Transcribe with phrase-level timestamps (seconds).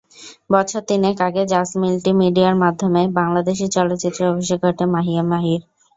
[0.49, 5.59] বছর তিনেক আগে জাজ মাল্টিমিডিয়ার মাধ্যমে বাংলাদেশি চলচ্চিত্রে অভিষেক ঘটে মাহিয়া মাহির।